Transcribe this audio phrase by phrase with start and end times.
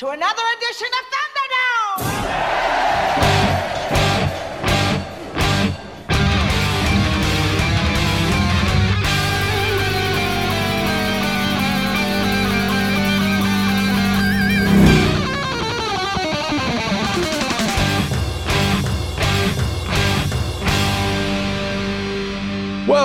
[0.00, 1.19] to another edition of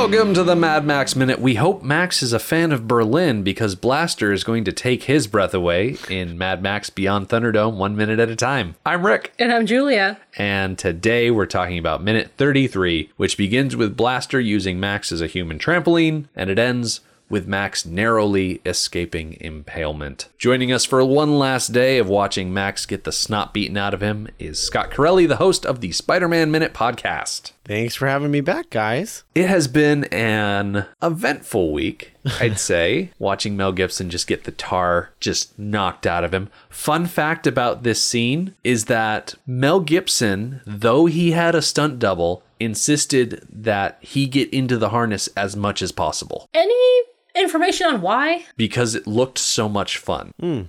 [0.05, 1.39] Welcome to the Mad Max Minute.
[1.39, 5.25] We hope Max is a fan of Berlin because Blaster is going to take his
[5.25, 8.75] breath away in Mad Max Beyond Thunderdome one minute at a time.
[8.85, 10.19] I'm Rick, And I'm Julia.
[10.37, 15.27] and today we're talking about minute 33, which begins with Blaster using Max as a
[15.27, 20.29] human trampoline, and it ends with Max narrowly escaping impalement.
[20.37, 24.01] Joining us for one last day of watching Max get the snot beaten out of
[24.01, 27.53] him is Scott Corelli, the host of the Spider Man Minute podcast.
[27.65, 29.23] Thanks for having me back, guys.
[29.33, 35.09] It has been an eventful week, I'd say, watching Mel Gibson just get the tar
[35.19, 36.49] just knocked out of him.
[36.69, 42.43] Fun fact about this scene is that Mel Gibson, though he had a stunt double,
[42.59, 47.01] insisted that he get into the harness as much as possible Any
[47.35, 48.45] information on why?
[48.55, 50.31] because it looked so much fun.
[50.39, 50.61] Hmm.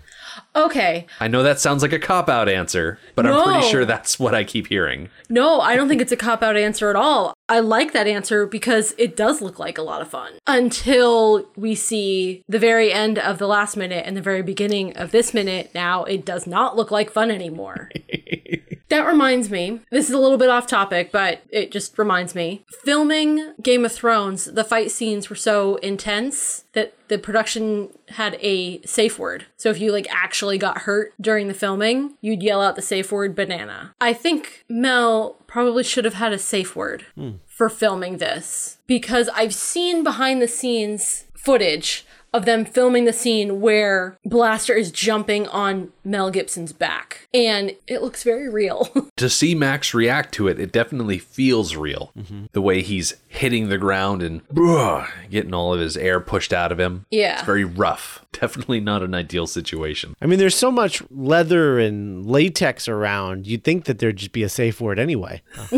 [0.54, 1.06] Okay.
[1.20, 4.34] I know that sounds like a cop out answer, but I'm pretty sure that's what
[4.34, 5.10] I keep hearing.
[5.28, 7.34] No, I don't think it's a cop out answer at all.
[7.48, 11.74] I like that answer because it does look like a lot of fun until we
[11.74, 15.70] see the very end of the last minute and the very beginning of this minute.
[15.74, 17.90] Now it does not look like fun anymore.
[18.88, 22.64] that reminds me, this is a little bit off topic, but it just reminds me.
[22.84, 28.82] Filming Game of Thrones, the fight scenes were so intense that the production had a
[28.82, 29.46] safe word.
[29.56, 33.10] So if you like actually got hurt during the filming, you'd yell out the safe
[33.10, 33.94] word banana.
[33.98, 37.36] I think Mel probably should have had a safe word hmm.
[37.46, 42.04] for filming this because I've seen behind the scenes footage
[42.36, 48.02] of them filming the scene where Blaster is jumping on Mel Gibson's back and it
[48.02, 48.90] looks very real.
[49.16, 52.12] to see Max react to it, it definitely feels real.
[52.16, 52.46] Mm-hmm.
[52.52, 56.72] The way he's hitting the ground and bruh, getting all of his air pushed out
[56.72, 57.06] of him.
[57.10, 57.38] Yeah.
[57.38, 58.24] It's very rough.
[58.32, 60.14] Definitely not an ideal situation.
[60.20, 63.46] I mean, there's so much leather and latex around.
[63.46, 65.40] You'd think that there'd just be a safe word anyway.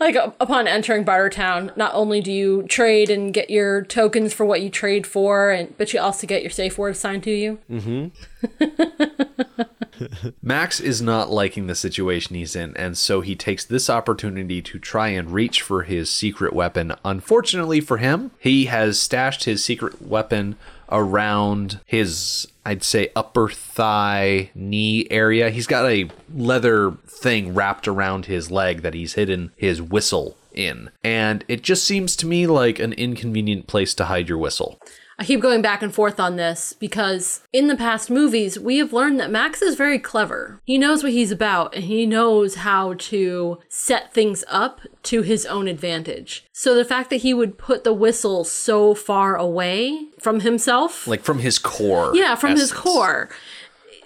[0.00, 4.62] Like upon entering Bartertown, not only do you trade and get your tokens for what
[4.62, 7.58] you trade for, and but you also get your safe word assigned to you.
[7.70, 8.08] Mm-hmm.
[10.42, 14.78] Max is not liking the situation he's in, and so he takes this opportunity to
[14.78, 16.94] try and reach for his secret weapon.
[17.04, 20.56] Unfortunately for him, he has stashed his secret weapon
[20.90, 25.50] around his, I'd say, upper thigh, knee area.
[25.50, 30.90] He's got a leather thing wrapped around his leg that he's hidden his whistle in.
[31.04, 34.80] And it just seems to me like an inconvenient place to hide your whistle.
[35.20, 38.94] I keep going back and forth on this because in the past movies, we have
[38.94, 40.62] learned that Max is very clever.
[40.64, 45.44] He knows what he's about and he knows how to set things up to his
[45.44, 46.46] own advantage.
[46.52, 51.20] So the fact that he would put the whistle so far away from himself, Like
[51.22, 52.12] from his core.
[52.14, 53.28] yeah, from his core,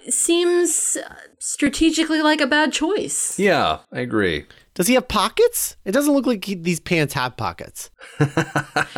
[0.09, 0.97] seems
[1.39, 3.39] strategically like a bad choice.
[3.39, 4.45] Yeah, I agree.
[4.73, 5.77] Does he have pockets?
[5.85, 7.89] It doesn't look like he, these pants have pockets.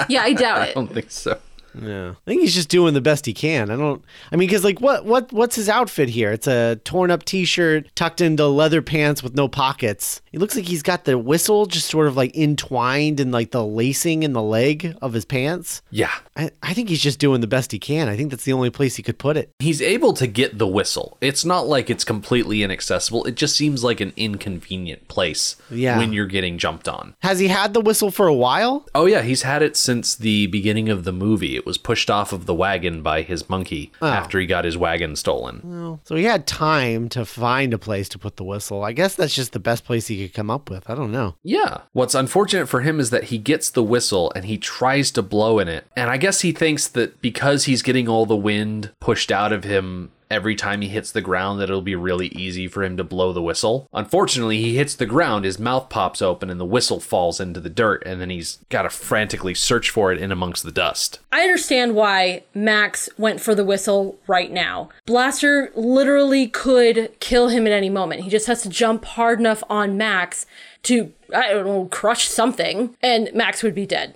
[0.10, 0.72] Yeah, I doubt it.
[0.72, 1.38] I don't think so.
[1.82, 3.70] Yeah, I think he's just doing the best he can.
[3.70, 4.04] I don't.
[4.32, 6.32] I mean, because like, what, what, what's his outfit here?
[6.32, 10.22] It's a torn up T-shirt tucked into leather pants with no pockets.
[10.32, 13.66] It looks like he's got the whistle just sort of like entwined in like the
[13.66, 15.82] lacing in the leg of his pants.
[15.90, 16.12] Yeah.
[16.36, 18.08] I, I think he's just doing the best he can.
[18.10, 19.52] I think that's the only place he could put it.
[19.60, 21.18] He's able to get the whistle.
[21.22, 23.24] It's not like it's completely inaccessible.
[23.26, 25.98] It just seems like an inconvenient place Yeah.
[25.98, 27.16] when you're getting jumped on.
[27.22, 28.86] Has he had the whistle for a while?
[28.96, 31.56] Oh yeah, he's had it since the beginning of the movie.
[31.56, 34.08] It was pushed off of the wagon by his monkey oh.
[34.08, 35.62] after he got his wagon stolen.
[35.64, 38.84] Well, so he had time to find a place to put the whistle.
[38.84, 40.90] I guess that's just the best place he could come up with.
[40.90, 41.36] I don't know.
[41.44, 41.82] Yeah.
[41.94, 45.60] What's unfortunate for him is that he gets the whistle and he tries to blow
[45.60, 45.86] in it.
[45.96, 49.64] And I guess he thinks that because he's getting all the wind pushed out of
[49.64, 53.04] him every time he hits the ground that it'll be really easy for him to
[53.04, 53.88] blow the whistle.
[53.94, 57.70] Unfortunately, he hits the ground, his mouth pops open and the whistle falls into the
[57.70, 61.20] dirt and then he's got to frantically search for it in amongst the dust.
[61.32, 64.90] I understand why Max went for the whistle right now.
[65.06, 68.22] Blaster literally could kill him at any moment.
[68.22, 70.46] He just has to jump hard enough on Max
[70.84, 74.16] to, I don't know, crush something, and Max would be dead.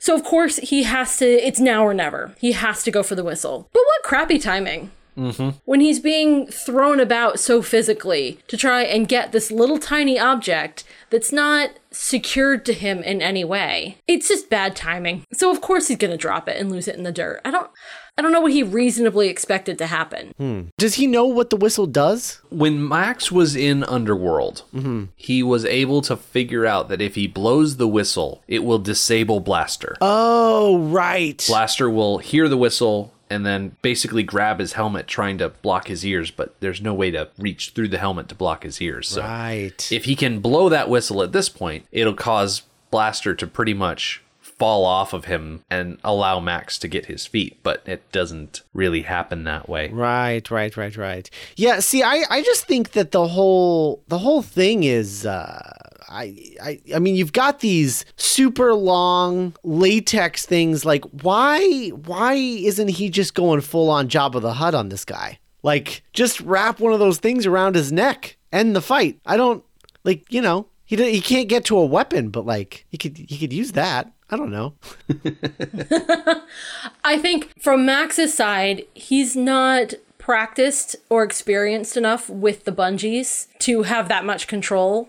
[0.00, 2.34] So, of course, he has to, it's now or never.
[2.38, 3.68] He has to go for the whistle.
[3.72, 4.90] But what crappy timing.
[5.18, 5.58] Mm-hmm.
[5.64, 10.84] When he's being thrown about so physically to try and get this little tiny object
[11.10, 13.98] that's not secured to him in any way.
[14.06, 15.24] It's just bad timing.
[15.32, 17.40] So of course he's gonna drop it and lose it in the dirt.
[17.44, 17.70] I don't
[18.18, 20.32] I don't know what he reasonably expected to happen.
[20.36, 20.62] Hmm.
[20.76, 22.40] Does he know what the whistle does?
[22.50, 25.04] When Max was in Underworld, mm-hmm.
[25.14, 29.38] he was able to figure out that if he blows the whistle, it will disable
[29.38, 29.96] Blaster.
[30.00, 31.42] Oh, right.
[31.46, 36.04] Blaster will hear the whistle and then basically grab his helmet trying to block his
[36.04, 39.08] ears, but there's no way to reach through the helmet to block his ears.
[39.08, 39.90] So Right.
[39.92, 44.22] if he can blow that whistle at this point, it'll cause Blaster to pretty much
[44.40, 49.02] fall off of him and allow Max to get his feet, but it doesn't really
[49.02, 49.88] happen that way.
[49.88, 51.30] Right, right, right, right.
[51.54, 56.34] Yeah, see, I, I just think that the whole the whole thing is uh I,
[56.62, 63.10] I I mean you've got these super long latex things like why why isn't he
[63.10, 65.38] just going full on Jabba the Hutt on this guy?
[65.62, 69.18] Like just wrap one of those things around his neck, end the fight.
[69.26, 69.64] I don't
[70.04, 73.38] like, you know, he he can't get to a weapon, but like he could he
[73.38, 74.10] could use that.
[74.30, 74.74] I don't know.
[77.04, 79.94] I think from Max's side, he's not
[80.28, 85.08] practiced or experienced enough with the bungees to have that much control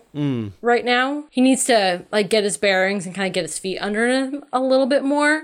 [0.62, 1.24] right now.
[1.28, 4.42] He needs to like get his bearings and kind of get his feet under him
[4.50, 5.42] a little bit more.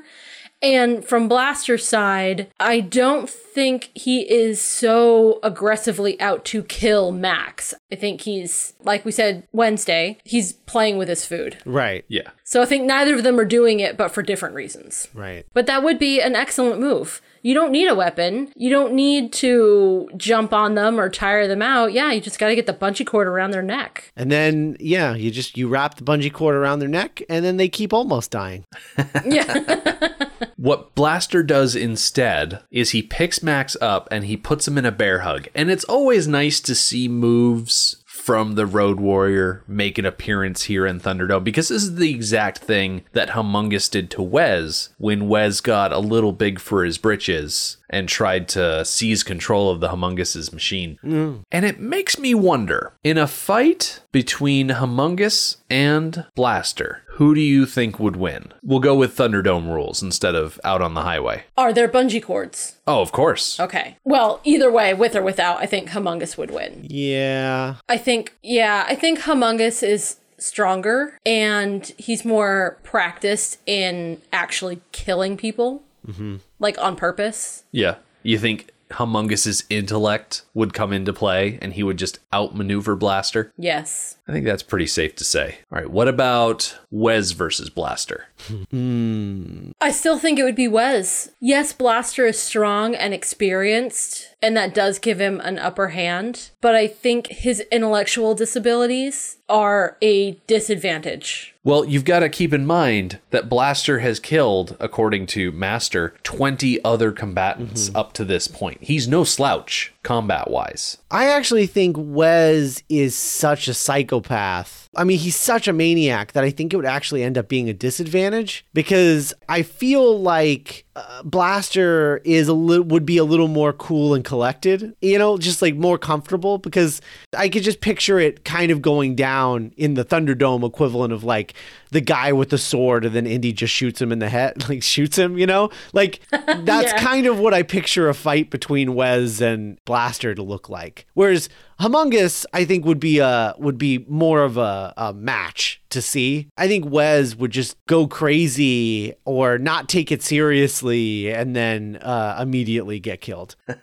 [0.62, 7.74] And from Blaster's side, I don't think he is so aggressively out to kill Max.
[7.90, 11.58] I think he's, like we said Wednesday, he's playing with his food.
[11.64, 12.04] Right.
[12.08, 12.30] Yeah.
[12.44, 15.08] So I think neither of them are doing it, but for different reasons.
[15.14, 15.46] Right.
[15.54, 17.20] But that would be an excellent move.
[17.42, 18.52] You don't need a weapon.
[18.56, 21.92] You don't need to jump on them or tire them out.
[21.92, 24.10] Yeah, you just got to get the bungee cord around their neck.
[24.16, 27.56] And then yeah, you just you wrap the bungee cord around their neck and then
[27.56, 28.64] they keep almost dying.
[29.24, 30.14] Yeah.
[30.56, 34.92] What Blaster does instead is he picks Max up and he puts him in a
[34.92, 35.48] bear hug.
[35.54, 40.84] And it's always nice to see moves from the Road Warrior make an appearance here
[40.84, 45.62] in Thunderdome because this is the exact thing that Humungus did to Wez when Wez
[45.62, 50.52] got a little big for his britches and tried to seize control of the Humungus's
[50.52, 50.98] machine.
[51.04, 51.42] Mm.
[51.52, 57.64] And it makes me wonder in a fight between Humungus and Blaster, who do you
[57.64, 58.52] think would win?
[58.62, 61.44] We'll go with Thunderdome rules instead of out on the highway.
[61.56, 62.76] Are there bungee cords?
[62.86, 63.58] Oh, of course.
[63.58, 63.96] Okay.
[64.04, 66.86] Well, either way, with or without, I think Humungus would win.
[66.90, 67.76] Yeah.
[67.88, 75.38] I think, yeah, I think Humungus is stronger and he's more practiced in actually killing
[75.38, 76.36] people, mm-hmm.
[76.58, 77.64] like on purpose.
[77.72, 77.94] Yeah.
[78.22, 83.52] You think Humungus's intellect would come into play and he would just outmaneuver Blaster?
[83.56, 84.16] Yes.
[84.28, 85.58] I think that's pretty safe to say.
[85.72, 88.26] All right, what about Wez versus Blaster?
[88.70, 89.70] Hmm.
[89.80, 91.30] I still think it would be Wez.
[91.40, 96.76] Yes, Blaster is strong and experienced, and that does give him an upper hand, but
[96.76, 101.52] I think his intellectual disabilities are a disadvantage.
[101.64, 106.84] Well, you've got to keep in mind that Blaster has killed, according to Master, 20
[106.84, 107.96] other combatants mm-hmm.
[107.96, 108.78] up to this point.
[108.82, 110.98] He's no slouch, combat wise.
[111.10, 114.88] I actually think Wez is such a psychopath.
[114.96, 117.68] I mean, he's such a maniac that I think it would actually end up being
[117.68, 123.48] a disadvantage because I feel like uh, Blaster is a little would be a little
[123.48, 127.02] more cool and collected, you know, just like more comfortable because
[127.36, 131.52] I could just picture it kind of going down in the Thunderdome equivalent of like
[131.90, 134.82] the guy with the sword and then Indy just shoots him in the head, like
[134.82, 135.68] shoots him, you know?
[135.92, 136.98] Like that's Yeah.
[137.02, 141.06] kind of what I picture a fight between Wez and Blaster to look like.
[141.14, 141.48] Whereas
[141.80, 146.48] Humungus, I think would be a would be more of a, a match to see.
[146.56, 152.38] I think Wez would just go crazy or not take it seriously and then uh,
[152.40, 153.56] immediately get killed.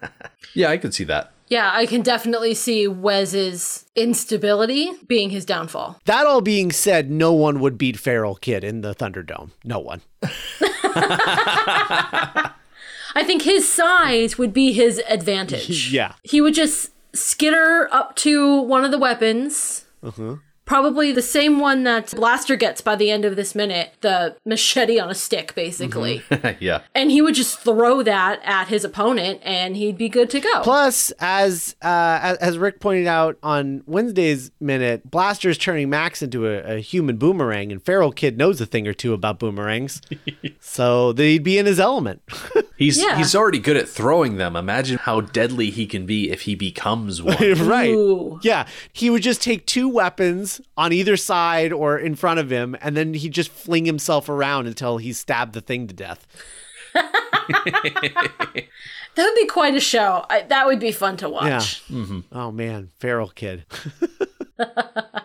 [0.55, 1.31] Yeah, I could see that.
[1.47, 5.99] Yeah, I can definitely see Wez's instability being his downfall.
[6.05, 9.51] That all being said, no one would beat Feral Kid in the Thunderdome.
[9.63, 10.01] No one.
[13.15, 15.91] I think his size would be his advantage.
[15.93, 16.13] Yeah.
[16.23, 19.85] He would just skitter up to one of the weapons.
[20.01, 20.37] Uh-huh.
[20.65, 24.97] Probably the same one that Blaster gets by the end of this minute, the machete
[24.99, 26.21] on a stick, basically.
[26.59, 26.81] yeah.
[26.95, 30.61] and he would just throw that at his opponent and he'd be good to go.
[30.61, 36.47] Plus, as uh, as- as Rick pointed out on Wednesday's minute, Blaster's turning Max into
[36.47, 40.01] a, a human boomerang, and Feral Kid knows a thing or two about boomerangs,
[40.59, 42.21] so they'd be in his element.
[42.77, 43.17] He's Yeah.
[43.17, 44.55] he's already good at throwing them.
[44.55, 47.37] Imagine how deadly he can be if he becomes one.
[47.67, 47.91] right?
[47.91, 48.39] Ooh.
[48.43, 52.75] Yeah, he would just take two weapons on either side or in front of him,
[52.81, 56.27] and then he'd just fling himself around until he stabbed the thing to death.
[59.15, 60.25] That would be quite a show.
[60.29, 61.83] I, that would be fun to watch.
[61.87, 62.21] Yeah.
[62.31, 63.65] Oh man, Feral Kid.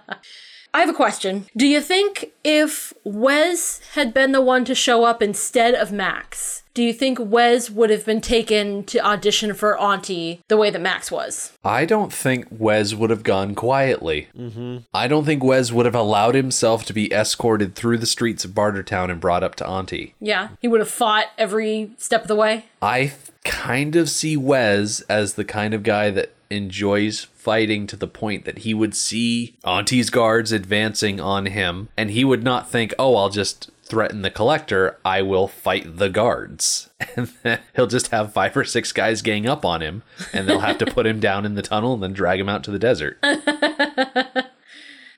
[0.75, 1.47] I have a question.
[1.57, 6.63] Do you think if Wez had been the one to show up instead of Max,
[6.75, 10.81] do you think Wez would have been taken to audition for Auntie the way that
[10.81, 11.53] Max was?
[11.65, 14.29] I don't think Wez would have gone quietly.
[14.39, 14.79] Mm-hmm.
[14.95, 18.53] I don't think Wez would have allowed himself to be escorted through the streets of
[18.53, 20.15] Bartertown and brought up to Auntie.
[20.21, 22.67] Yeah, he would have fought every step of the way.
[22.81, 28.07] I kind of see Wez as the kind of guy that enjoys fighting to the
[28.07, 32.95] point that he would see Auntie's guards advancing on him and he would not think,
[32.99, 36.91] oh, I'll just threaten the collector, I will fight the guards.
[37.17, 40.03] And he'll just have five or six guys gang up on him
[40.33, 42.65] and they'll have to put him down in the tunnel and then drag him out
[42.65, 43.19] to the desert.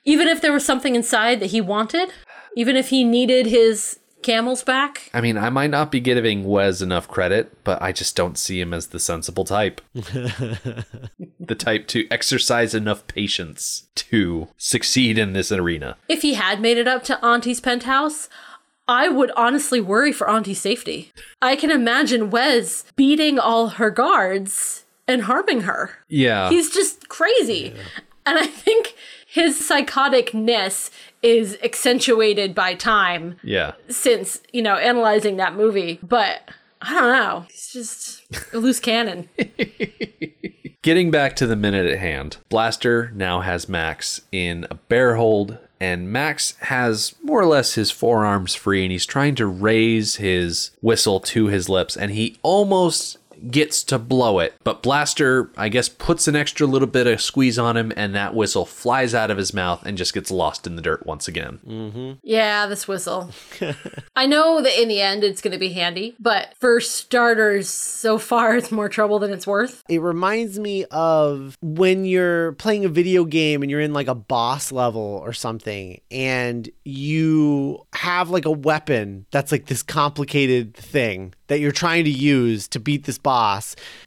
[0.05, 2.11] Even if there was something inside that he wanted,
[2.55, 5.09] even if he needed his camels back.
[5.13, 8.59] I mean, I might not be giving Wez enough credit, but I just don't see
[8.59, 9.81] him as the sensible type.
[9.93, 15.97] the type to exercise enough patience to succeed in this arena.
[16.07, 18.29] If he had made it up to Auntie's penthouse,
[18.87, 21.11] I would honestly worry for Auntie's safety.
[21.41, 25.91] I can imagine Wez beating all her guards and harming her.
[26.07, 26.49] Yeah.
[26.49, 27.73] He's just crazy.
[28.25, 30.89] And I think his psychoticness
[31.21, 33.73] is accentuated by time yeah.
[33.89, 35.99] since, you know, analyzing that movie.
[36.01, 36.49] But
[36.81, 37.45] I don't know.
[37.49, 38.23] It's just
[38.53, 39.29] a loose cannon.
[40.81, 45.59] Getting back to the minute at hand, Blaster now has Max in a bear hold,
[45.79, 50.71] and Max has more or less his forearms free, and he's trying to raise his
[50.81, 55.89] whistle to his lips, and he almost gets to blow it, but Blaster, I guess,
[55.89, 59.37] puts an extra little bit of squeeze on him, and that whistle flies out of
[59.37, 61.59] his mouth and just gets lost in the dirt once again.
[61.65, 62.11] Mm-hmm.
[62.23, 63.31] Yeah, this whistle.
[64.15, 68.17] I know that in the end it's going to be handy, but for starters, so
[68.17, 69.83] far it's more trouble than it's worth.
[69.89, 74.15] It reminds me of when you're playing a video game and you're in like a
[74.15, 81.33] boss level or something and you have like a weapon that's like this complicated thing
[81.47, 83.30] that you're trying to use to beat this boss,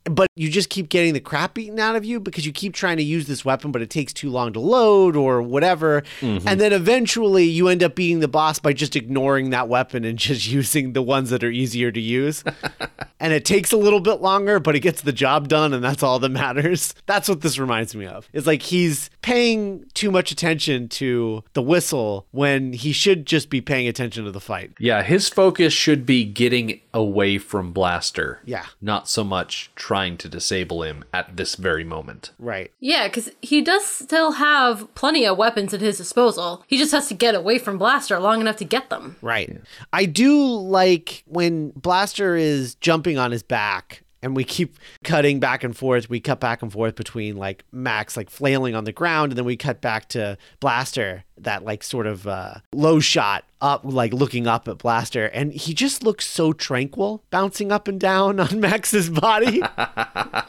[0.05, 2.97] but you just keep getting the crap beaten out of you because you keep trying
[2.99, 6.03] to use this weapon, but it takes too long to load or whatever.
[6.21, 6.47] Mm-hmm.
[6.47, 10.19] And then eventually you end up beating the boss by just ignoring that weapon and
[10.25, 12.45] just using the ones that are easier to use.
[13.21, 16.03] and it takes a little bit longer, but it gets the job done, and that's
[16.03, 16.95] all that matters.
[17.07, 18.29] That's what this reminds me of.
[18.33, 23.61] It's like he's paying too much attention to the whistle when he should just be
[23.61, 24.73] paying attention to the fight.
[24.79, 28.41] Yeah, his focus should be getting away from Blaster.
[28.45, 28.65] Yeah.
[28.81, 32.33] Not so much trying to disable him at this very moment.
[32.39, 32.73] Right.
[32.81, 36.65] Yeah, because he does still have plenty of weapons at his disposal.
[36.67, 39.17] He just has to get away from Blaster long enough to get them.
[39.23, 39.61] Right.
[39.93, 45.63] I do like when Blaster is jumping on his back and we keep cutting back
[45.63, 46.09] and forth.
[46.09, 49.45] We cut back and forth between like Max like flailing on the ground and then
[49.45, 54.47] we cut back to Blaster, that like sort of uh, low shot up, like looking
[54.47, 55.27] up at Blaster.
[55.27, 59.63] And he just looks so tranquil, bouncing up and down on Max's body.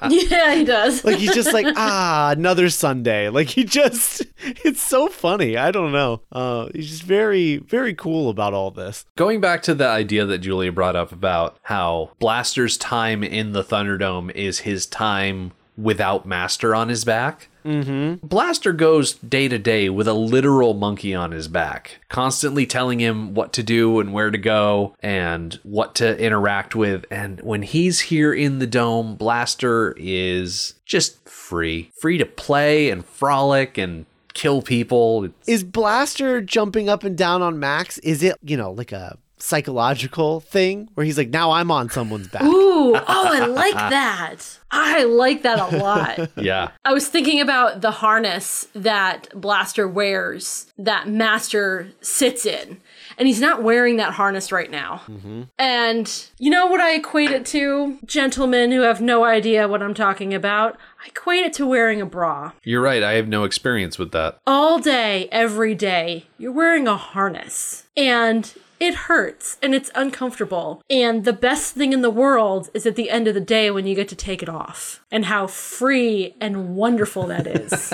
[0.09, 1.03] yeah, he does.
[1.03, 3.29] like he's just like, ah, another Sunday.
[3.29, 5.57] Like he just, it's so funny.
[5.57, 6.21] I don't know.
[6.31, 9.05] Uh, he's just very, very cool about all this.
[9.15, 13.63] Going back to the idea that Julia brought up about how Blaster's time in the
[13.63, 17.49] Thunderdome is his time without Master on his back.
[17.65, 18.25] Mm-hmm.
[18.25, 23.33] Blaster goes day to day with a literal monkey on his back, constantly telling him
[23.33, 27.05] what to do and where to go and what to interact with.
[27.09, 33.03] And when he's here in the dome, Blaster is just free, free to play and
[33.03, 35.29] frolic and kill people.
[35.47, 37.97] Is Blaster jumping up and down on Max?
[37.99, 42.27] Is it, you know, like a psychological thing where he's like, now I'm on someone's
[42.27, 42.43] back?
[42.43, 44.59] Ooh, oh, I like that.
[44.71, 46.29] I like that a lot.
[46.45, 46.71] Yeah.
[46.83, 52.77] I was thinking about the harness that Blaster wears that Master sits in.
[53.17, 55.01] And he's not wearing that harness right now.
[55.07, 55.43] Mm-hmm.
[55.57, 57.97] And you know what I equate it to?
[58.05, 60.77] Gentlemen who have no idea what I'm talking about.
[61.03, 62.51] I equate it to wearing a bra.
[62.63, 63.01] You're right.
[63.01, 64.39] I have no experience with that.
[64.45, 67.85] All day, every day, you're wearing a harness.
[67.95, 68.53] And
[68.85, 70.81] it hurts and it's uncomfortable.
[70.89, 73.85] And the best thing in the world is at the end of the day when
[73.87, 77.93] you get to take it off and how free and wonderful that is.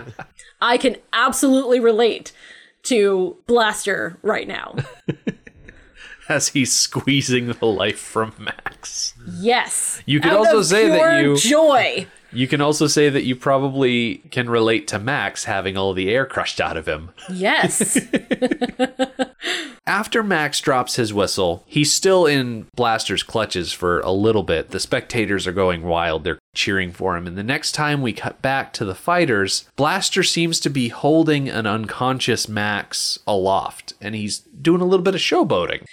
[0.60, 2.32] I can absolutely relate
[2.84, 4.76] to Blaster right now.
[6.28, 9.14] As he's squeezing the life from Max.
[9.40, 10.02] Yes.
[10.04, 12.06] You could Out also say that you- joy.
[12.32, 16.26] You can also say that you probably can relate to Max having all the air
[16.26, 17.10] crushed out of him.
[17.32, 17.98] Yes.
[19.86, 24.70] After Max drops his whistle, he's still in Blaster's clutches for a little bit.
[24.70, 26.24] The spectators are going wild.
[26.24, 27.26] They're cheering for him.
[27.26, 31.48] And the next time we cut back to the fighters, Blaster seems to be holding
[31.48, 35.84] an unconscious Max aloft, and he's doing a little bit of showboating.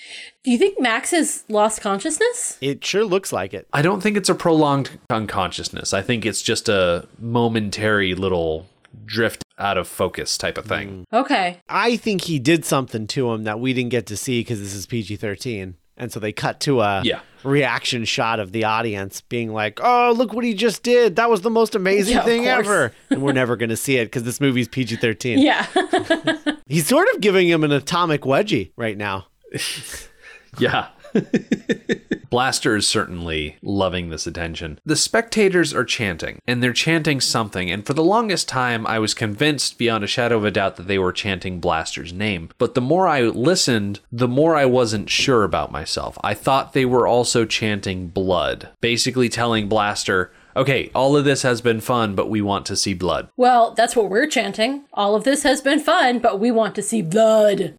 [0.44, 2.58] Do you think Max has lost consciousness?
[2.62, 3.68] It sure looks like it.
[3.74, 5.94] I don't think it's a prolonged unconsciousness.
[5.94, 8.68] I think it's just a momentary little
[9.06, 11.06] drift out of focus type of thing.
[11.12, 11.60] Okay.
[11.68, 14.74] I think he did something to him that we didn't get to see because this
[14.74, 15.76] is PG 13.
[15.98, 17.20] And so they cut to a Yeah.
[17.44, 21.16] reaction shot of the audience being like, oh, look what he just did.
[21.16, 22.92] That was the most amazing Yeah, thing ever.
[23.10, 25.40] And we're never going to see it because this movie's PG 13.
[25.40, 25.66] Yeah.
[26.68, 29.28] He's sort of giving him an atomic wedgie right now.
[30.60, 30.88] Yeah.
[32.30, 34.80] Blaster is certainly loving this attention.
[34.86, 39.14] The spectators are chanting, and they're chanting something, and for the longest time I was
[39.14, 42.50] convinced beyond a shadow of a doubt that they were chanting Blaster's name.
[42.58, 46.18] But the more I listened, the more I wasn't sure about myself.
[46.24, 51.62] I thought they were also chanting blood, basically telling Blaster, okay, all of this has
[51.62, 53.30] been fun, but we want to see blood.
[53.38, 54.84] well, that's what we're chanting.
[54.94, 57.78] All of this has been fun, but we want to see blood.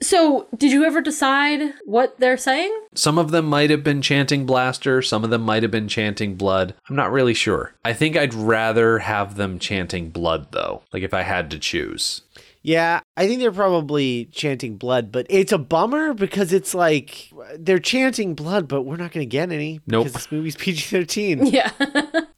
[0.00, 2.72] So, did you ever decide what they're saying?
[2.94, 6.36] Some of them might have been chanting Blaster, some of them might have been chanting
[6.36, 6.74] Blood.
[6.88, 7.74] I'm not really sure.
[7.84, 12.22] I think I'd rather have them chanting Blood, though, like if I had to choose.
[12.68, 17.78] Yeah, I think they're probably chanting blood, but it's a bummer because it's like they're
[17.78, 20.04] chanting blood, but we're not going to get any Nope.
[20.04, 21.46] because this movie's PG 13.
[21.46, 21.70] Yeah.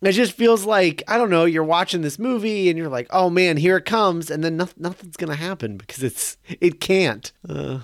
[0.02, 1.46] It just feels like I don't know.
[1.46, 4.68] You're watching this movie and you're like, "Oh man, here it comes," and then no-
[4.78, 7.32] nothing's gonna happen because it's it can't.
[7.46, 7.80] Uh,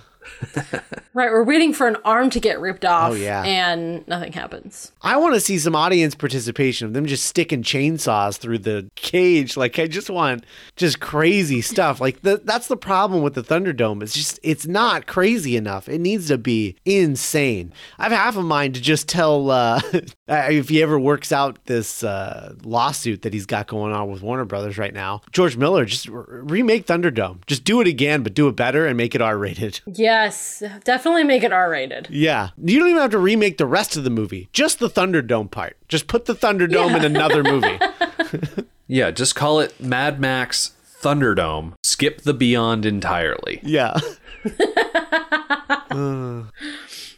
[1.15, 3.13] right, we're waiting for an arm to get ripped off.
[3.13, 3.43] Oh, yeah.
[3.43, 4.93] And nothing happens.
[5.03, 9.57] I want to see some audience participation of them just sticking chainsaws through the cage.
[9.57, 10.45] Like I just want
[10.77, 12.01] just crazy stuff.
[12.01, 14.03] Like the, that's the problem with the Thunderdome.
[14.03, 15.89] It's just it's not crazy enough.
[15.89, 17.73] It needs to be insane.
[17.99, 19.81] I've half a mind to just tell uh,
[20.29, 24.45] if he ever works out this uh, lawsuit that he's got going on with Warner
[24.45, 25.23] Brothers right now.
[25.33, 27.45] George Miller just remake Thunderdome.
[27.47, 29.81] Just do it again, but do it better and make it R rated.
[30.17, 32.09] Yes, definitely make it R rated.
[32.11, 32.49] Yeah.
[32.57, 34.49] You don't even have to remake the rest of the movie.
[34.53, 35.77] Just the Thunderdome part.
[35.89, 37.79] Just put the Thunderdome in another movie.
[38.89, 40.71] Yeah, just call it Mad Max
[41.03, 41.73] Thunderdome.
[41.83, 43.61] Skip the Beyond entirely.
[43.65, 43.99] Yeah.
[45.91, 46.45] Uh.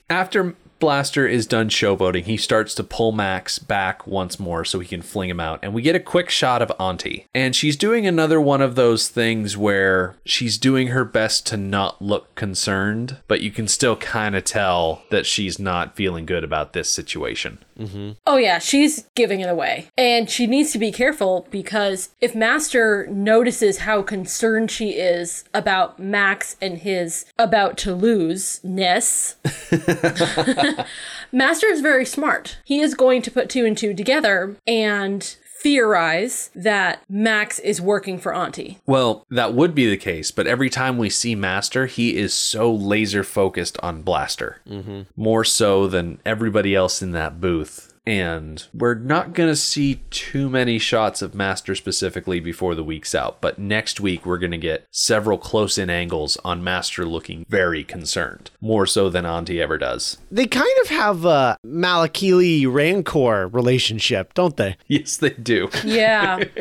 [0.09, 4.87] After Blaster is done showboating, he starts to pull Max back once more so he
[4.87, 5.59] can fling him out.
[5.63, 7.27] And we get a quick shot of Auntie.
[7.35, 12.01] And she's doing another one of those things where she's doing her best to not
[12.01, 16.73] look concerned, but you can still kind of tell that she's not feeling good about
[16.73, 17.59] this situation.
[17.79, 18.13] Mm-hmm.
[18.27, 19.89] Oh, yeah, she's giving it away.
[19.97, 25.99] And she needs to be careful because if Master notices how concerned she is about
[25.99, 29.37] Max and his about to lose ness,
[31.33, 32.59] Master is very smart.
[32.65, 38.19] He is going to put two and two together and theorize that Max is working
[38.19, 38.79] for Auntie.
[38.87, 42.73] Well, that would be the case, but every time we see Master, he is so
[42.73, 44.61] laser focused on Blaster.
[44.69, 45.03] Mm-hmm.
[45.17, 47.88] More so than everybody else in that booth.
[48.09, 53.15] And we're not going to see too many shots of Master specifically before the week's
[53.15, 57.45] out, but next week we're going to get several close in angles on Master looking
[57.51, 60.17] very concerned, more so than Auntie ever does.
[60.31, 64.77] They kind of have a Malakili Rancor relationship, don't they?
[64.89, 65.69] Yes, they do.
[65.85, 66.45] Yeah.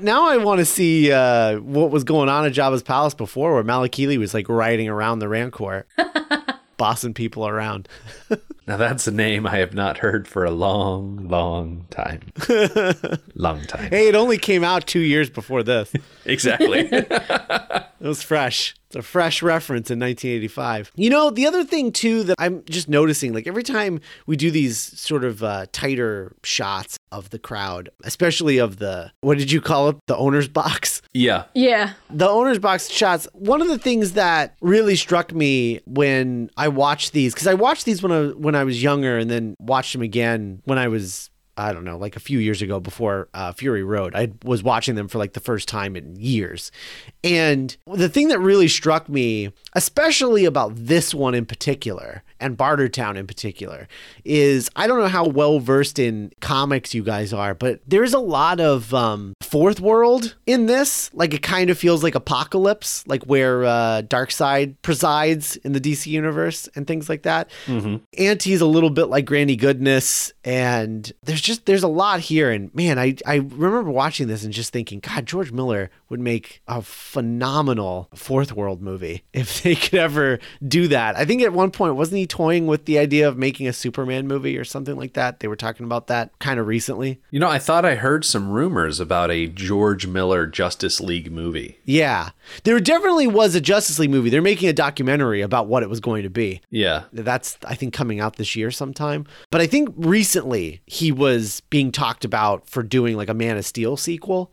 [0.00, 3.64] Now I want to see uh, what was going on at Jabba's palace before, where
[3.64, 5.86] Malakili was like riding around the Rancor,
[6.76, 7.88] bossing people around.
[8.68, 12.20] Now that's a name I have not heard for a long, long time.
[13.34, 13.88] long time.
[13.90, 15.90] Hey, it only came out two years before this.
[16.26, 16.90] Exactly.
[18.00, 18.76] It was fresh.
[18.86, 20.92] It's a fresh reference in 1985.
[20.94, 24.52] You know, the other thing too that I'm just noticing, like every time we do
[24.52, 29.60] these sort of uh, tighter shots of the crowd, especially of the what did you
[29.60, 31.02] call it, the owner's box?
[31.12, 31.44] yeah.
[31.54, 31.94] yeah.
[32.08, 33.26] The owner's box shots.
[33.32, 37.84] One of the things that really struck me when I watched these, because I watched
[37.84, 41.30] these when I when I was younger, and then watched them again when I was
[41.58, 44.14] I don't know, like a few years ago before uh, Fury Road.
[44.14, 46.70] I was watching them for like the first time in years.
[47.24, 53.16] And the thing that really struck me, especially about this one in particular, and Bartertown
[53.16, 53.88] in particular,
[54.24, 58.18] is I don't know how well versed in comics you guys are, but there's a
[58.18, 61.10] lot of um, fourth world in this.
[61.14, 66.06] Like it kind of feels like Apocalypse, like where uh, Darkseid presides in the DC
[66.06, 67.50] universe and things like that.
[68.18, 72.74] Auntie's a little bit like Granny Goodness, and there's just there's a lot here, and
[72.74, 76.80] man, I I remember watching this and just thinking, God, George Miller would make a
[76.82, 81.16] phenomenal fourth world movie if they could ever do that.
[81.16, 84.26] I think at one point wasn't he toying with the idea of making a Superman
[84.26, 85.40] movie or something like that?
[85.40, 87.20] They were talking about that kind of recently.
[87.30, 91.78] You know, I thought I heard some rumors about a George Miller Justice League movie.
[91.84, 92.30] Yeah,
[92.64, 94.30] there definitely was a Justice League movie.
[94.30, 96.60] They're making a documentary about what it was going to be.
[96.70, 97.04] Yeah.
[97.12, 99.26] That's I think coming out this year sometime.
[99.50, 103.64] But I think recently he was being talked about for doing like a Man of
[103.64, 104.52] Steel sequel.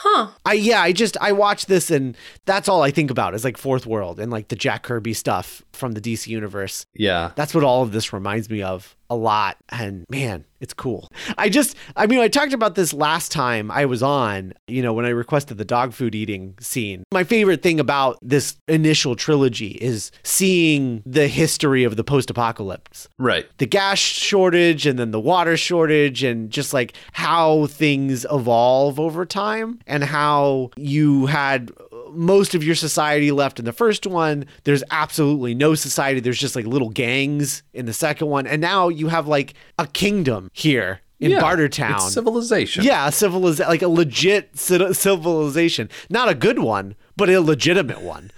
[0.00, 0.28] Huh.
[0.44, 3.56] I yeah, I just I watched this and that's all I think about is like
[3.56, 6.84] Fourth World and like the Jack Kirby stuff from the DC universe.
[6.94, 7.30] Yeah.
[7.36, 11.08] That's what all of this reminds me of a lot and man, it's cool.
[11.38, 14.92] I just I mean, I talked about this last time I was on, you know,
[14.92, 17.04] when I requested the dog food eating scene.
[17.10, 23.46] My favorite thing about this initial trilogy is seeing the history of the post-apocalypse Right.
[23.58, 29.24] the gas shortage and then the water shortage and just like how things evolve over
[29.24, 31.70] time and how you had
[32.12, 34.46] most of your society left in the first one.
[34.64, 36.20] There's absolutely no society.
[36.20, 38.46] There's just like little gangs in the second one.
[38.46, 41.96] And now you have like a kingdom here in Yeah, Bartertown.
[41.96, 42.84] It's civilization.
[42.84, 48.30] yeah, a civiliza- like a legit civilization, not a good one, but a legitimate one.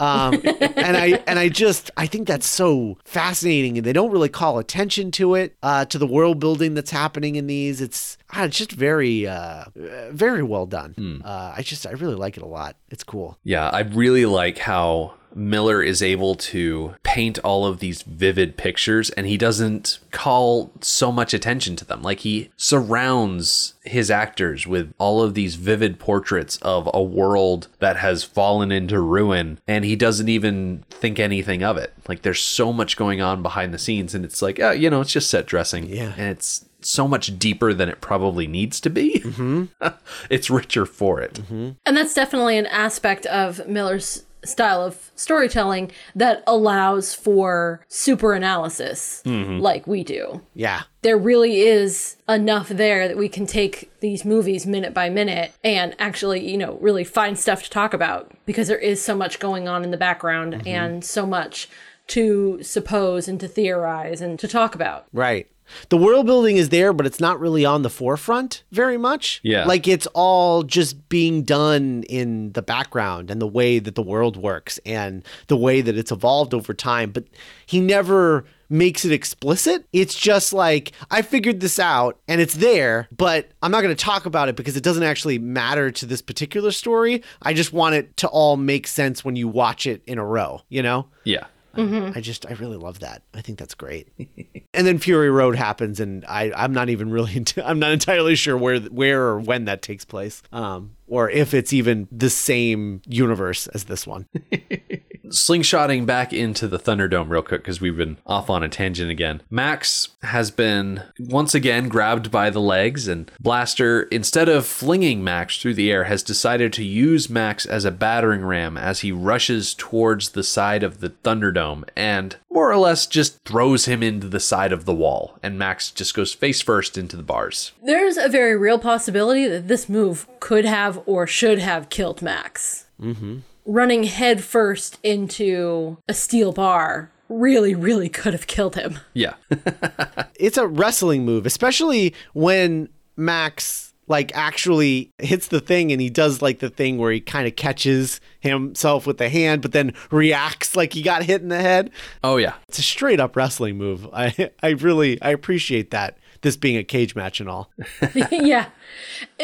[0.00, 4.28] Um, and I and I just I think that's so fascinating, and they don't really
[4.28, 7.80] call attention to it, uh, to the world building that's happening in these.
[7.80, 9.64] It's ah, it's just very uh,
[10.10, 11.22] very well done.
[11.24, 12.76] Uh, I just I really like it a lot.
[12.90, 13.38] It's cool.
[13.44, 19.10] Yeah, I really like how Miller is able to paint all of these vivid pictures
[19.10, 22.02] and he doesn't call so much attention to them.
[22.02, 27.96] Like he surrounds his actors with all of these vivid portraits of a world that
[27.96, 31.92] has fallen into ruin and he doesn't even think anything of it.
[32.08, 35.00] Like there's so much going on behind the scenes and it's like, oh, you know,
[35.00, 35.88] it's just set dressing.
[35.88, 36.14] Yeah.
[36.16, 39.20] And it's so much deeper than it probably needs to be.
[39.20, 39.88] Mm-hmm.
[40.30, 41.34] it's richer for it.
[41.34, 41.70] Mm-hmm.
[41.84, 49.22] And that's definitely an aspect of Miller's style of storytelling that allows for super analysis
[49.24, 49.58] mm-hmm.
[49.58, 50.40] like we do.
[50.54, 55.52] Yeah, There really is enough there that we can take these movies minute by minute
[55.64, 59.38] and actually, you know, really find stuff to talk about because there is so much
[59.38, 60.68] going on in the background mm-hmm.
[60.68, 61.68] and so much
[62.08, 65.06] to suppose and to theorize and to talk about.
[65.12, 65.48] Right.
[65.88, 69.40] The world building is there, but it's not really on the forefront very much.
[69.42, 69.64] Yeah.
[69.64, 74.36] Like it's all just being done in the background and the way that the world
[74.36, 77.10] works and the way that it's evolved over time.
[77.10, 77.24] But
[77.66, 79.86] he never makes it explicit.
[79.92, 84.04] It's just like, I figured this out and it's there, but I'm not going to
[84.04, 87.22] talk about it because it doesn't actually matter to this particular story.
[87.40, 90.60] I just want it to all make sense when you watch it in a row,
[90.68, 91.06] you know?
[91.24, 91.46] Yeah.
[91.78, 93.22] I just I really love that.
[93.34, 94.08] I think that's great.
[94.74, 98.34] and then Fury Road happens, and I I'm not even really into, I'm not entirely
[98.34, 103.02] sure where where or when that takes place, um, or if it's even the same
[103.06, 104.26] universe as this one.
[105.30, 109.42] slingshotting back into the Thunderdome real quick because we've been off on a tangent again.
[109.50, 115.60] Max has been once again grabbed by the legs, and Blaster, instead of flinging Max
[115.60, 119.74] through the air, has decided to use Max as a battering ram as he rushes
[119.74, 124.40] towards the side of the Thunderdome and more or less just throws him into the
[124.40, 125.38] side of the wall.
[125.42, 127.72] And Max just goes face first into the bars.
[127.84, 132.86] There's a very real possibility that this move could have or should have killed Max.
[133.00, 133.38] Mm-hmm.
[133.68, 138.98] Running headfirst into a steel bar really, really could have killed him.
[139.12, 139.34] Yeah.
[140.40, 146.40] It's a wrestling move, especially when Max like actually hits the thing and he does
[146.40, 150.76] like the thing where he kind of catches himself with the hand but then reacts
[150.76, 151.90] like he got hit in the head.
[152.22, 152.54] oh, yeah.
[152.68, 154.08] It's a straight up wrestling move.
[154.14, 156.16] I I really I appreciate that.
[156.42, 157.70] This being a cage match and all.
[158.30, 158.66] yeah.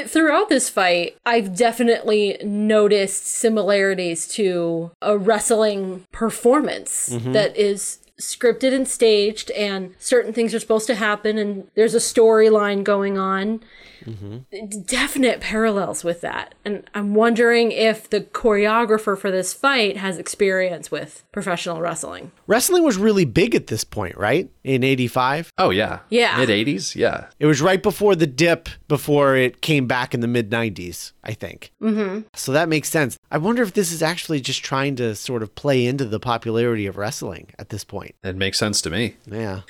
[0.07, 7.33] Throughout this fight, I've definitely noticed similarities to a wrestling performance mm-hmm.
[7.33, 11.98] that is scripted and staged, and certain things are supposed to happen, and there's a
[11.98, 13.61] storyline going on.
[14.05, 14.81] Mm-hmm.
[14.83, 16.55] Definite parallels with that.
[16.64, 22.31] And I'm wondering if the choreographer for this fight has experience with professional wrestling.
[22.46, 24.50] Wrestling was really big at this point, right?
[24.62, 25.53] In 85.
[25.59, 26.00] Oh, yeah.
[26.11, 26.37] Yeah.
[26.37, 26.94] Mid 80s?
[26.94, 27.29] Yeah.
[27.38, 31.32] It was right before the dip before it came back in the mid 90s, I
[31.32, 31.72] think.
[31.82, 32.20] Mm-hmm.
[32.34, 33.18] So that makes sense.
[33.30, 36.87] I wonder if this is actually just trying to sort of play into the popularity
[36.87, 38.14] of wrestling at this point.
[38.22, 39.16] It makes sense to me.
[39.26, 39.62] Yeah.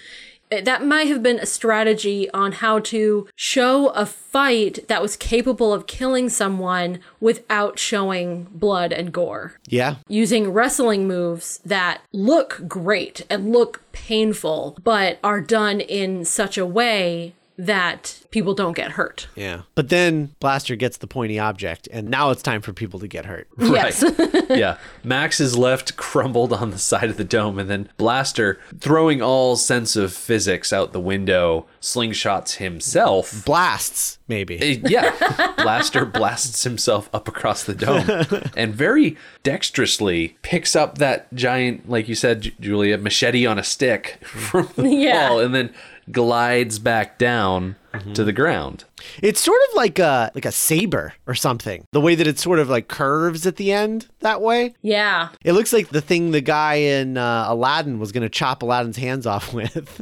[0.51, 5.73] that might have been a strategy on how to show a fight that was capable
[5.73, 9.55] of killing someone without showing blood and gore.
[9.67, 9.97] Yeah.
[10.09, 16.67] Using wrestling moves that look great and look painful, but are done in such a
[16.67, 19.29] way that people don't get hurt.
[19.37, 19.63] Yeah.
[19.77, 23.27] But then Blaster gets the pointy object, and now it's time for people to get
[23.27, 23.47] hurt.
[23.59, 24.05] Yes.
[24.51, 24.79] yeah.
[25.05, 29.55] Max is left crumbled on the side of the dome, and then Blaster, throwing all
[29.57, 33.45] sense of physics out the window, slingshots himself.
[33.45, 34.59] Blasts, maybe.
[34.83, 35.53] Uh, yeah.
[35.63, 42.09] Blaster blasts himself up across the dome and very dexterously picks up that giant, like
[42.09, 45.31] you said, Julia, machete on a stick from the Yeah.
[45.31, 45.73] wall and then
[46.11, 47.77] glides back down
[48.15, 48.85] to the ground.
[49.23, 51.87] It's sort of like a like a saber or something.
[51.93, 54.75] The way that it sort of like curves at the end that way.
[54.83, 55.29] yeah.
[55.45, 58.97] It looks like the thing the guy in uh, Aladdin was going to chop Aladdin's
[58.97, 60.01] hands off with.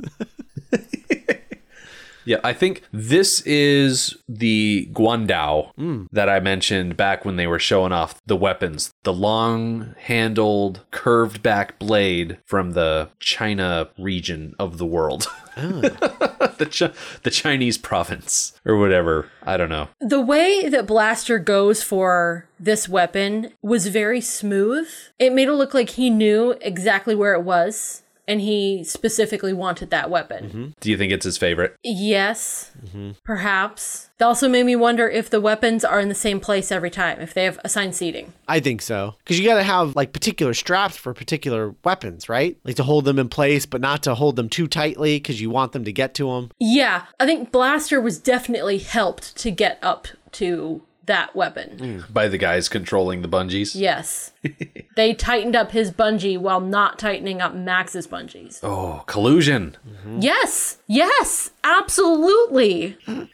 [2.24, 7.90] Yeah, I think this is the Guandao that I mentioned back when they were showing
[7.90, 8.92] off the weapons.
[9.02, 15.26] The long handled, curved back blade from the China region of the world.
[15.56, 19.28] the, Chi- the Chinese province or whatever.
[19.42, 19.88] I don't know.
[20.00, 24.88] The way that Blaster goes for this weapon was very smooth.
[25.18, 29.90] It made it look like he knew exactly where it was and he specifically wanted
[29.90, 30.44] that weapon.
[30.44, 30.66] Mm-hmm.
[30.80, 31.76] Do you think it's his favorite?
[31.82, 33.12] Yes, mm-hmm.
[33.24, 34.10] perhaps.
[34.18, 37.20] It also made me wonder if the weapons are in the same place every time,
[37.20, 38.32] if they have assigned seating.
[38.46, 39.14] I think so.
[39.18, 42.56] Because you got to have like particular straps for particular weapons, right?
[42.64, 45.50] Like to hold them in place, but not to hold them too tightly because you
[45.50, 46.50] want them to get to them.
[46.60, 52.04] Yeah, I think Blaster was definitely helped to get up to that weapon.
[52.10, 53.74] By the guys controlling the bungees?
[53.74, 54.32] Yes.
[54.96, 58.60] they tightened up his bungee while not tightening up Max's bungees.
[58.62, 59.76] Oh, collusion.
[60.18, 62.96] Yes, yes, absolutely.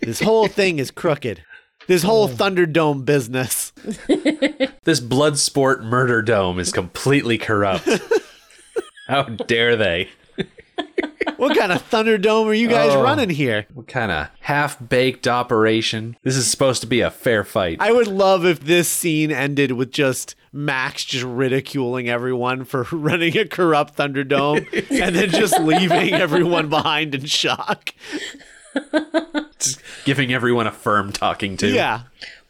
[0.00, 1.42] This whole thing is crooked.
[1.86, 3.72] This whole Thunderdome business.
[4.84, 7.88] This blood sport murder dome is completely corrupt.
[9.08, 10.10] How dare they?
[11.36, 13.02] What kind of Thunderdome are you guys Oh.
[13.02, 13.66] running here?
[13.74, 16.16] What kind of half baked operation?
[16.22, 17.78] This is supposed to be a fair fight.
[17.80, 23.36] I would love if this scene ended with just Max just ridiculing everyone for running
[23.36, 24.66] a corrupt Thunderdome
[25.02, 27.90] and then just leaving everyone behind in shock.
[29.58, 31.68] Just giving everyone a firm talking to.
[31.68, 32.02] Yeah.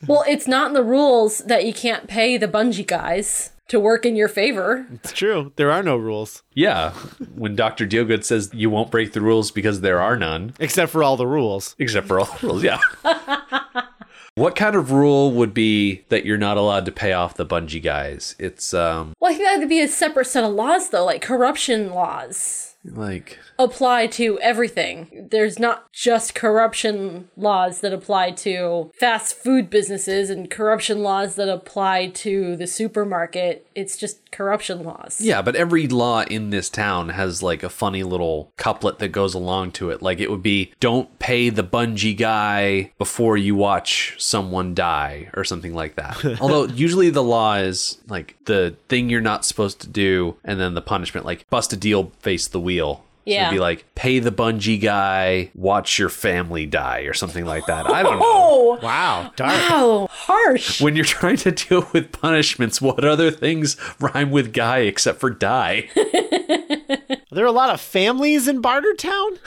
[0.06, 4.04] Well, it's not in the rules that you can't pay the bungee guys to work
[4.04, 4.86] in your favor.
[4.92, 5.52] It's true.
[5.56, 6.90] There are no rules Yeah.
[7.34, 7.86] When Dr.
[7.86, 11.26] Dealgood says you won't break the rules because there are none, except for all the
[11.26, 11.74] rules.
[11.78, 12.62] except for all the rules.
[12.62, 12.78] Yeah.
[14.34, 17.82] what kind of rule would be that you're not allowed to pay off the bungee
[17.82, 18.34] guys?
[18.38, 21.22] It's um Well, I think that would be a separate set of laws, though, like
[21.22, 25.28] corruption laws like apply to everything.
[25.30, 31.48] There's not just corruption laws that apply to fast food businesses and corruption laws that
[31.48, 33.66] apply to the supermarket.
[33.74, 35.20] It's just corruption laws.
[35.20, 39.34] Yeah, but every law in this town has like a funny little couplet that goes
[39.34, 40.02] along to it.
[40.02, 45.44] Like it would be don't pay the bungee guy before you watch someone die or
[45.44, 46.24] something like that.
[46.40, 50.74] Although usually the law is like the thing you're not supposed to do and then
[50.74, 53.04] the punishment like bust a deal, face the wheel.
[53.26, 53.46] So Yeah.
[53.46, 57.86] it'd be like pay the bungee guy, watch your family die or something like that.
[57.90, 58.24] I don't know.
[58.24, 59.32] Oh, Wow.
[59.36, 59.52] Dark.
[59.70, 60.80] wow, harsh.
[60.82, 65.30] When you're trying to deal with punishments, what other things rhyme with guy except for
[65.30, 65.88] die?
[65.96, 69.38] Are there a lot of families in Bartertown?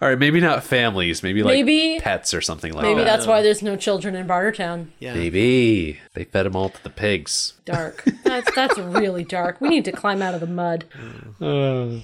[0.00, 3.00] All right, maybe not families, maybe like Maybe- pets or something like Maybe that.
[3.04, 4.88] Maybe that's why there's no children in Bartertown.
[4.98, 5.14] Yeah.
[5.14, 7.54] Maybe they fed them all to the pigs.
[7.64, 8.04] Dark.
[8.22, 9.60] That's that's really dark.
[9.60, 10.84] We need to climb out of the mud.
[11.40, 11.98] Uh,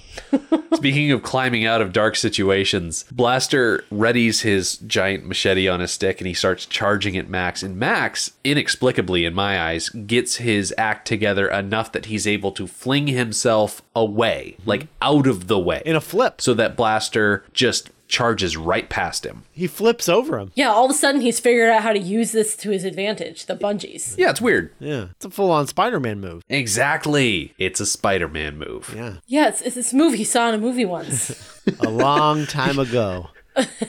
[0.75, 6.19] speaking of climbing out of dark situations, Blaster readies his giant machete on his stick
[6.19, 7.63] and he starts charging at Max.
[7.63, 12.67] And Max, inexplicably in my eyes, gets his act together enough that he's able to
[12.67, 16.41] fling himself away, like out of the way, In a flip.
[16.41, 17.82] so that Blaster just
[18.13, 19.43] charges right past him.
[19.51, 20.51] He flips over him.
[20.53, 23.47] Yeah, all of a sudden he's figured out how to use this to his advantage.
[23.47, 24.15] The bungees.
[24.17, 24.71] Yeah, it's weird.
[24.79, 25.07] Yeah.
[25.15, 26.43] It's a full on Spider Man move.
[26.47, 27.55] Exactly.
[27.57, 28.93] It's a Spider Man move.
[28.95, 29.15] Yeah.
[29.25, 31.49] Yeah, it's, it's this movie he saw in a movie once.
[31.79, 33.29] A long time ago.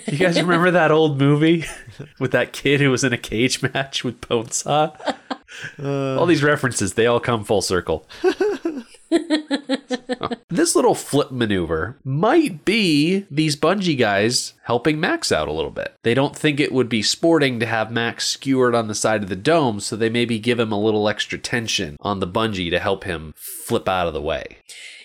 [0.07, 1.65] You guys remember that old movie
[2.19, 4.97] with that kid who was in a cage match with Bonesaw?
[5.79, 6.19] Uh.
[6.19, 8.07] all these references, they all come full circle.
[10.49, 15.95] this little flip maneuver might be these bungee guys helping Max out a little bit.
[16.03, 19.29] They don't think it would be sporting to have Max skewered on the side of
[19.29, 22.79] the dome, so they maybe give him a little extra tension on the bungee to
[22.79, 24.59] help him flip out of the way.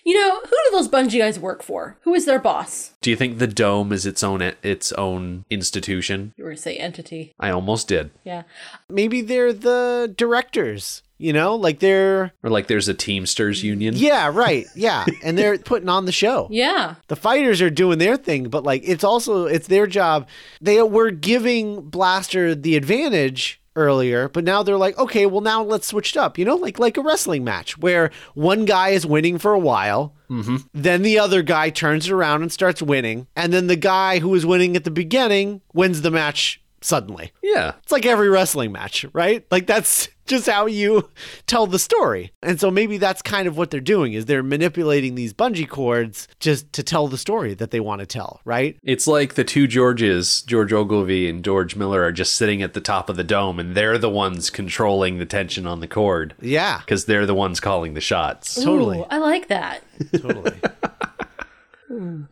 [0.05, 1.97] you know, who do those bungee guys work for?
[2.01, 2.91] Who is their boss?
[3.01, 6.33] Do you think the dome is its own its own institution?
[6.37, 7.33] You were to say entity.
[7.39, 8.09] I almost did.
[8.23, 8.43] Yeah.
[8.89, 13.93] Maybe they're the directors You know, like they're Or like there's a Teamsters union.
[13.97, 16.47] yeah, right, yeah, and they're putting on the show.
[16.49, 16.95] Yeah.
[17.09, 20.27] The fighters are doing their thing, but like it's also it's their job.
[20.61, 25.87] They were giving Blaster the advantage earlier, but now they're like, okay, well now let's
[25.87, 26.37] switch it up.
[26.37, 30.15] You know, like like a wrestling match where one guy is winning for a while,
[30.29, 30.57] mm-hmm.
[30.73, 34.29] then the other guy turns it around and starts winning, and then the guy who
[34.29, 37.31] was winning at the beginning wins the match suddenly.
[37.43, 37.73] Yeah.
[37.83, 39.45] It's like every wrestling match, right?
[39.51, 41.09] Like that's just how you
[41.47, 42.31] tell the story.
[42.43, 46.27] And so maybe that's kind of what they're doing is they're manipulating these bungee cords
[46.39, 48.77] just to tell the story that they want to tell, right?
[48.83, 52.81] It's like the two Georges, George Ogilvie and George Miller, are just sitting at the
[52.81, 56.77] top of the dome and they're the ones controlling the tension on the cord Yeah.
[56.79, 58.53] because they're the ones calling the shots.
[58.53, 59.03] Totally.
[59.09, 59.81] I like that.
[60.15, 60.59] Totally.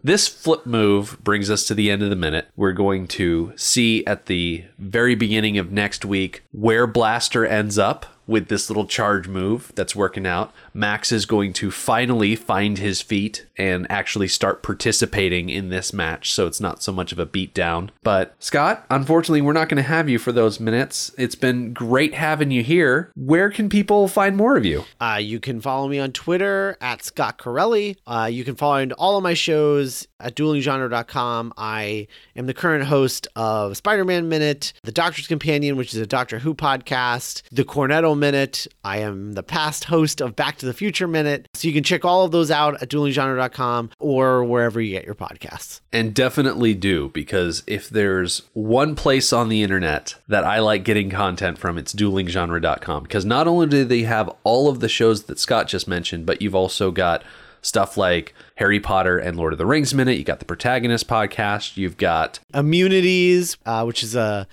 [0.07, 2.47] This flip move brings us to the end of the minute.
[2.55, 8.05] We're going to see at the very beginning of next week where Blaster ends up
[8.27, 10.53] with this little charge move that's working out.
[10.73, 16.31] Max is going to finally find his feet and actually start participating in this match,
[16.31, 17.89] so it's not so much of a beatdown.
[18.03, 21.11] But Scott, unfortunately, we're not going to have you for those minutes.
[21.17, 23.11] It's been great having you here.
[23.15, 24.83] Where can people find more of you?
[24.99, 27.97] Uh, you can follow me on Twitter at Scott Corelli.
[28.05, 31.53] Uh, you can find all of my shows at duelinggenre.com.
[31.57, 36.07] I am the current host of Spider Man Minute, The Doctor's Companion, which is a
[36.07, 38.67] Doctor Who podcast, The Cornetto Minute.
[38.83, 41.47] I am the past host of Back to the Future Minute.
[41.53, 45.15] So you can check all of those out at duelinggenre.com or wherever you get your
[45.15, 45.81] podcasts.
[45.93, 51.09] And definitely do, because if there's one place on the internet that I like getting
[51.09, 53.03] content from, it's duelinggenre.com.
[53.03, 56.41] Because not only do they have all of the shows that Scott just mentioned, but
[56.41, 57.23] you've also got
[57.61, 60.17] stuff like Harry Potter and Lord of the Rings Minute.
[60.17, 61.77] You got the Protagonist podcast.
[61.77, 64.47] You've got Immunities, uh, which is a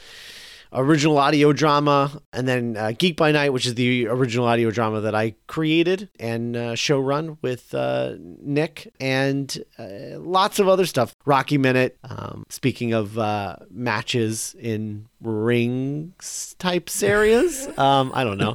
[0.74, 5.00] original audio drama, and then uh, Geek by Night, which is the original audio drama
[5.00, 10.86] that I created and uh, show run with uh, Nick, and uh, lots of other
[10.86, 11.14] stuff.
[11.24, 11.98] Rocky Minute.
[12.04, 18.52] Um, speaking of uh, matches in rings types areas, um, I don't know.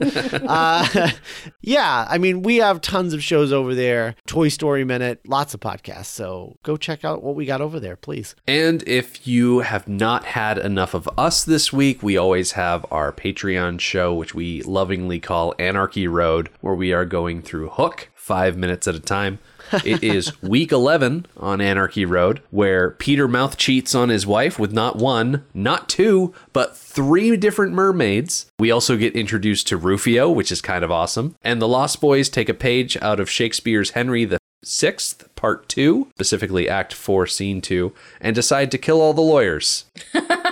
[0.48, 1.12] uh,
[1.62, 4.16] yeah, I mean, we have tons of shows over there.
[4.28, 6.06] Toy Story Minute, lots of podcasts.
[6.06, 8.36] So go check out what we got over there, please.
[8.48, 13.12] And if you have not had enough of us this week, we always have our
[13.12, 18.56] Patreon show, which we lovingly call Anarchy Road, where we are going through Hook five
[18.56, 19.40] minutes at a time.
[19.84, 24.72] it is week 11 on Anarchy Road, where Peter mouth cheats on his wife with
[24.72, 28.46] not one, not two, but three different mermaids.
[28.60, 31.36] We also get introduced to Rufio, which is kind of awesome.
[31.42, 36.10] And the Lost Boys take a page out of Shakespeare's Henry the Sixth, Part 2,
[36.14, 39.86] specifically Act 4, Scene 2, and decide to kill all the lawyers.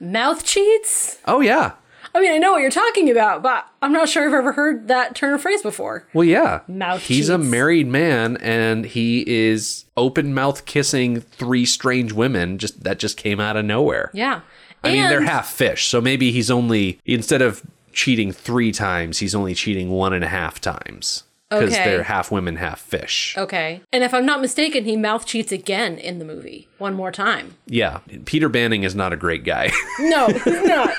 [0.00, 1.18] Mouth cheats?
[1.26, 1.72] Oh, yeah.
[2.14, 4.88] I mean, I know what you're talking about, but I'm not sure I've ever heard
[4.88, 6.08] that turn of phrase before.
[6.12, 6.60] Well, yeah.
[6.66, 12.82] Mouth He's a married man, and he is open mouth kissing three strange women just
[12.82, 14.10] that just came out of nowhere.
[14.12, 14.40] Yeah.
[14.82, 19.34] I mean, they're half fish, so maybe he's only instead of cheating three times, he's
[19.34, 21.84] only cheating one and a half times because Okay.
[21.84, 23.34] they're half women, half fish.
[23.36, 23.80] Okay.
[23.92, 26.68] And if I'm not mistaken, he mouth cheats again in the movie.
[26.78, 27.56] One more time.
[27.66, 30.90] Yeah, Peter Banning is not a great guy, No, he's not.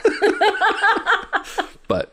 [1.87, 2.11] but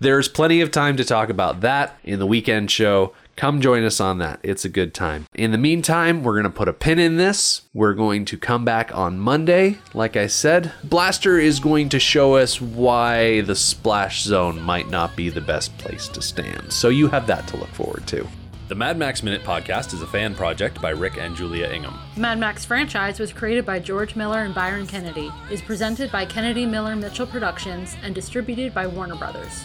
[0.00, 3.12] there's plenty of time to talk about that in the weekend show.
[3.36, 4.40] Come join us on that.
[4.42, 5.26] It's a good time.
[5.34, 7.62] In the meantime, we're going to put a pin in this.
[7.74, 9.78] We're going to come back on Monday.
[9.92, 15.16] Like I said, Blaster is going to show us why the splash zone might not
[15.16, 16.72] be the best place to stand.
[16.72, 18.26] So you have that to look forward to.
[18.66, 21.98] The Mad Max Minute podcast is a fan project by Rick and Julia Ingham.
[22.16, 26.64] Mad Max franchise was created by George Miller and Byron Kennedy, is presented by Kennedy
[26.64, 29.64] Miller Mitchell Productions, and distributed by Warner Brothers.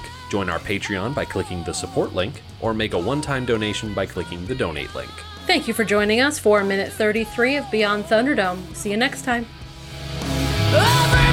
[0.29, 4.05] join our Patreon by clicking the support link, or make a one time donation by
[4.05, 5.11] clicking the donate link.
[5.47, 8.75] Thank you for joining us for minute 33 of Beyond Thunderdome.
[8.75, 9.45] See you next time.
[10.73, 11.30] Every